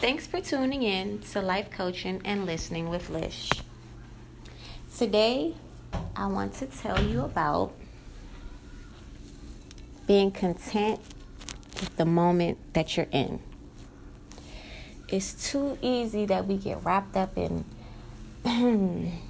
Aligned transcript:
Thanks 0.00 0.26
for 0.26 0.40
tuning 0.40 0.82
in 0.82 1.18
to 1.32 1.42
Life 1.42 1.70
Coaching 1.70 2.22
and 2.24 2.46
Listening 2.46 2.88
with 2.88 3.10
Lish. 3.10 3.50
Today, 4.96 5.54
I 6.16 6.26
want 6.26 6.54
to 6.54 6.66
tell 6.66 7.04
you 7.04 7.20
about 7.20 7.74
being 10.06 10.30
content 10.30 11.00
with 11.74 11.94
the 11.98 12.06
moment 12.06 12.56
that 12.72 12.96
you're 12.96 13.08
in. 13.12 13.40
It's 15.06 15.50
too 15.50 15.76
easy 15.82 16.24
that 16.24 16.46
we 16.46 16.56
get 16.56 16.82
wrapped 16.82 17.14
up 17.14 17.36
in 17.36 17.66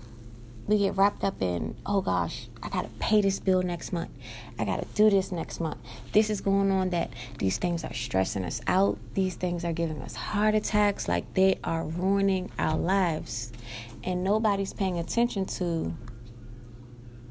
we 0.70 0.78
get 0.78 0.96
wrapped 0.96 1.24
up 1.24 1.42
in, 1.42 1.76
oh 1.84 2.00
gosh, 2.00 2.48
I 2.62 2.68
gotta 2.68 2.88
pay 3.00 3.20
this 3.20 3.40
bill 3.40 3.60
next 3.60 3.92
month. 3.92 4.10
I 4.58 4.64
gotta 4.64 4.86
do 4.94 5.10
this 5.10 5.32
next 5.32 5.60
month. 5.60 5.78
This 6.12 6.30
is 6.30 6.40
going 6.40 6.70
on 6.70 6.90
that 6.90 7.10
these 7.38 7.58
things 7.58 7.84
are 7.84 7.92
stressing 7.92 8.44
us 8.44 8.60
out. 8.66 8.96
These 9.14 9.34
things 9.34 9.64
are 9.64 9.72
giving 9.72 10.00
us 10.00 10.14
heart 10.14 10.54
attacks. 10.54 11.08
Like 11.08 11.34
they 11.34 11.58
are 11.64 11.84
ruining 11.84 12.50
our 12.58 12.78
lives. 12.78 13.52
And 14.04 14.22
nobody's 14.22 14.72
paying 14.72 14.98
attention 14.98 15.44
to 15.46 15.92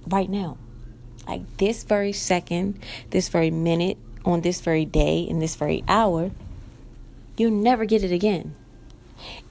right 0.07 0.29
now. 0.29 0.57
Like 1.25 1.57
this 1.57 1.83
very 1.83 2.11
second, 2.11 2.79
this 3.09 3.29
very 3.29 3.51
minute, 3.51 3.97
on 4.25 4.41
this 4.41 4.59
very 4.59 4.83
day, 4.85 5.21
in 5.21 5.39
this 5.39 5.55
very 5.55 5.83
hour, 5.87 6.31
you'll 7.37 7.51
never 7.51 7.85
get 7.85 8.03
it 8.03 8.11
again. 8.11 8.55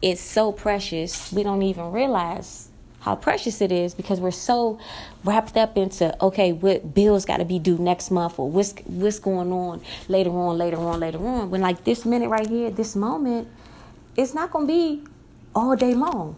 It's 0.03 0.21
so 0.21 0.53
precious, 0.53 1.33
we 1.33 1.43
don't 1.43 1.63
even 1.63 1.91
realize 1.91 2.69
how 3.09 3.17
precious 3.17 3.63
it 3.63 3.73
is 3.73 3.95
because 3.95 4.21
we're 4.21 4.31
so 4.31 4.79
wrapped 5.25 5.57
up 5.57 5.79
into 5.79 6.15
okay 6.23 6.53
what 6.53 6.95
bills 6.95 7.25
got 7.25 7.39
to 7.39 7.45
be 7.47 7.59
due 7.59 7.79
next 7.79 8.11
month 8.11 8.39
or 8.39 8.51
what's 8.51 8.75
what's 8.85 9.19
going 9.19 9.51
on 9.51 9.81
later 10.09 10.31
on 10.31 10.59
later 10.59 10.77
on 10.77 11.01
later 11.01 11.27
on. 11.27 11.49
When 11.51 11.63
like 11.63 11.85
this 11.85 12.05
minute 12.05 12.29
right 12.29 12.47
here 12.47 12.71
this 12.71 12.95
moment 12.95 13.49
it's 14.15 14.35
not 14.35 14.53
to 14.53 14.67
be 14.67 15.05
all 15.55 15.75
day 15.75 15.95
long. 15.95 16.37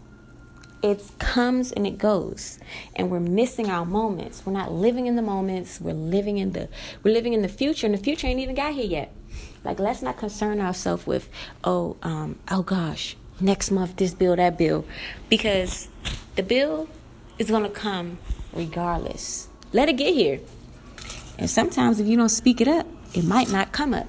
It 0.80 1.02
comes 1.18 1.72
and 1.72 1.86
it 1.86 1.98
goes. 1.98 2.60
And 2.94 3.10
we're 3.10 3.20
missing 3.20 3.68
our 3.68 3.84
moments. 3.84 4.46
We're 4.46 4.52
not 4.52 4.70
living 4.70 5.06
in 5.06 5.16
the 5.16 5.22
moments. 5.22 5.80
We're 5.80 5.92
living 5.92 6.38
in 6.38 6.52
the 6.52 6.68
we're 7.02 7.12
living 7.12 7.32
in 7.32 7.42
the 7.42 7.48
future 7.48 7.86
and 7.86 7.94
the 7.94 8.04
future 8.08 8.28
ain't 8.28 8.38
even 8.38 8.54
got 8.54 8.74
here 8.74 8.84
yet. 8.84 9.12
Like 9.64 9.80
let's 9.80 10.02
not 10.02 10.18
concern 10.18 10.60
ourselves 10.60 11.04
with 11.04 11.28
oh 11.64 11.96
um 12.04 12.38
oh 12.48 12.62
gosh 12.62 13.16
next 13.40 13.70
month 13.70 13.96
this 13.96 14.14
bill 14.14 14.36
that 14.36 14.56
bill. 14.56 14.84
Because 15.28 15.88
the 16.40 16.46
bill 16.46 16.88
is 17.38 17.50
going 17.50 17.64
to 17.64 17.68
come 17.68 18.16
regardless. 18.54 19.48
Let 19.74 19.90
it 19.90 19.98
get 19.98 20.14
here. 20.14 20.40
And 21.36 21.50
sometimes 21.50 22.00
if 22.00 22.06
you 22.06 22.16
don't 22.16 22.30
speak 22.30 22.62
it 22.62 22.68
up, 22.68 22.86
it 23.12 23.24
might 23.24 23.52
not 23.52 23.72
come 23.72 23.92
up. 23.92 24.06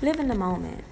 Live 0.00 0.18
in 0.18 0.26
the 0.26 0.34
moment. 0.34 0.82